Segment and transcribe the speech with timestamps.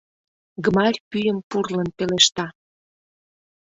[0.65, 2.45] —Гмарь пӱйым пурлын пелешта.